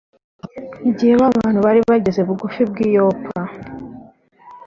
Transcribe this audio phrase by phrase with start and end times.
[0.89, 3.41] Igihe ba bantu bari bageze bugufi bw i yopa